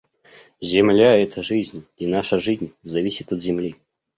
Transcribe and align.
Земля— 0.61 1.15
это 1.23 1.43
жизнь, 1.43 1.85
и 1.97 2.07
наша 2.07 2.39
жизнь 2.39 2.73
зависит 2.83 3.31
от 3.31 3.39
земли. 3.39 3.75